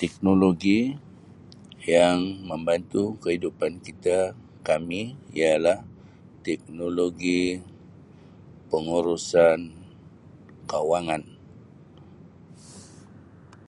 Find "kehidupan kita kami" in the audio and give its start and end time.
3.22-5.02